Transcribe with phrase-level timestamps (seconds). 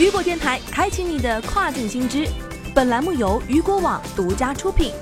[0.00, 2.26] 雨果电台开启你的跨境新知。
[2.74, 4.92] 本栏目由雨果网独家出品。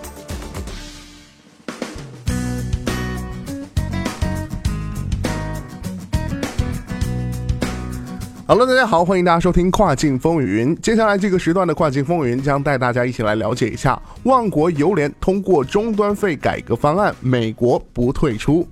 [8.49, 10.75] Hello，大家好，欢迎大家收听《跨境风云》。
[10.81, 18.67] 接下来这个时段的《跨境风云》将带大家一起来了解一下，万国邮联通过终端费改革方案，美国不退出。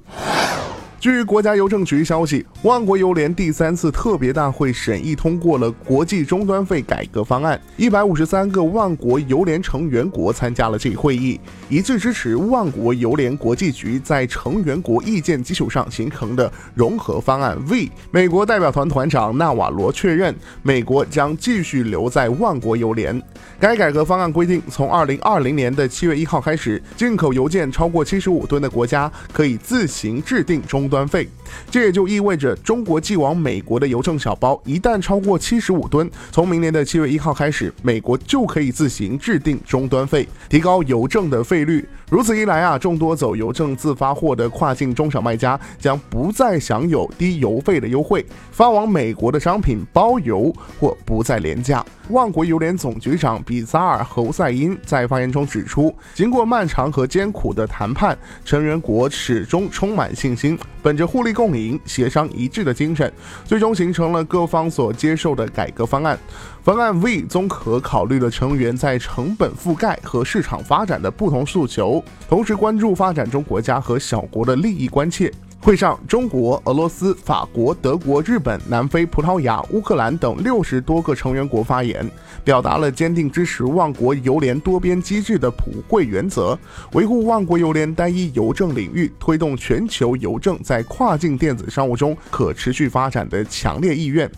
[0.99, 7.61] 据国家邮政局消息，万国邮联第三次特别大会审议通过了国际终端费改革方案。
[7.77, 11.39] 一百五十三个万国邮联成员国参加了这一会议，
[11.69, 17.91] 一致支持万国邮联国际局在成员国意见基础上形成的融合方案 V。
[18.11, 23.23] 美国代表团团长纳瓦罗确认，美国将继续留在万国邮联。
[23.61, 30.87] 该改革方案规定，从二零二零年的七月一号开始，进口邮件超过七十五吨的国家可以自行制定终。
[30.87, 31.29] 端端费，
[31.71, 41.87] 这也就意味着中国寄往美国的邮政小包一旦超过七十五吨，从明年的七月一号开始，美国就可以自行制定终端费，提高邮政的费率。
[42.09, 50.51] 如此一来啊，众多走邮政自发货的跨境中小卖家将不再享有低邮费的优惠，发往美国的商品包邮
[50.81, 51.85] 或不再廉价。
[52.11, 60.57] 万国邮联总局长比萨尔侯赛因在发言中指出，经过漫长和艰苦的谈判，成员国始终充满信心。
[60.87, 63.13] 本着互利共赢、协商一致的精神，
[63.45, 66.17] 最终形成了各方所接受的改革方案。
[66.63, 75.29] 方案 V 综合考虑了成员在成本覆盖和市场发展的不同诉求，同时关注发展中国家和小国的利益关切。
[75.67, 82.09] 会上，中国、俄罗斯、法国、德国、日本、南非、葡萄牙、乌克兰等六十多个成员国发言，
[82.45, 86.57] 表达了坚定支持万国邮联多边机制的普惠原则，
[86.93, 94.31] 维护万国邮联单一邮政领域，推动全球邮政在跨境电子商务中可持续发展的强烈意愿。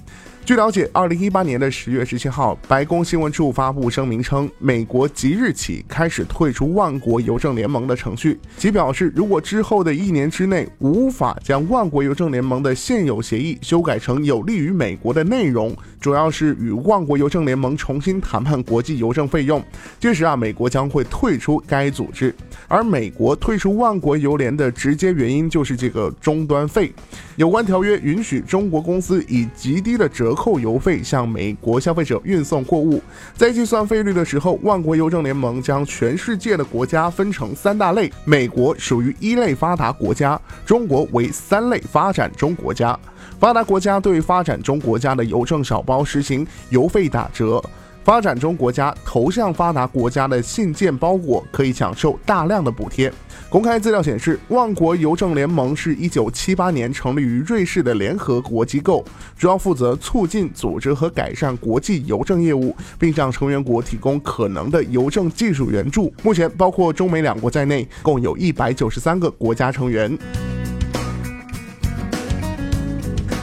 [0.49, 8.41] 据了解，二零一八年的十月十七号，白宫新闻处发布声明称，美国即日起开始退出万国邮政联盟的程序。
[8.57, 19.63] 其表示，如果之后的一年之内无法将万国邮政联盟的现有协议修改成有利于美国的内容，主要是与万国邮政联盟重新谈判国际邮政费用，
[20.01, 22.35] 届时啊，美国将会退出该组织。
[22.69, 26.91] 而美国退出万国邮联的直接原因就是这个终端费。
[27.39, 33.01] 有关条约允许中国公司以极低的折扣邮费向美国消费者运送货物。
[33.37, 42.99] 在计算费率的时候，万国邮政联盟将全世界的国家分成三大类，美国属于一类发达国家，中国为三类发展中国家。
[43.39, 47.63] 发达国家对发展中国家的邮政小包实行邮费打折。
[48.09, 53.13] 发展中国家投向发达国家的信件包裹可以享受大量的补贴。
[53.51, 59.05] 公开资料显示，万国邮政联盟是一九七八年成立于瑞士的联合国机构，
[59.37, 66.11] 主要负责促进、组织和改善国际邮政业务，并向成员国提供可能的邮政技术援助。
[66.23, 70.19] 目前，包括中美两国在内，共有一百九十三个国家成员。